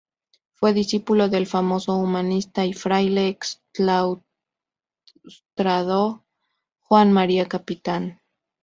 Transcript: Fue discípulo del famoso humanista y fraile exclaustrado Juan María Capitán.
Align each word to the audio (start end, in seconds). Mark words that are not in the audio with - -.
Fue 0.55 0.73
discípulo 0.73 1.29
del 1.29 1.45
famoso 1.45 1.95
humanista 1.95 2.65
y 2.65 2.73
fraile 2.73 3.27
exclaustrado 3.27 4.23
Juan 6.79 7.11
María 7.13 7.47
Capitán. 7.47 8.19